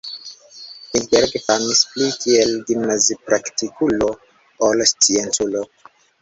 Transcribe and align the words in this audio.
Ilberg 0.99 1.35
famis 1.47 1.81
pli 1.89 2.07
kiel 2.23 2.55
gimnazipraktikulo 2.71 4.09
ol 4.71 4.83
scienculo. 4.95 5.65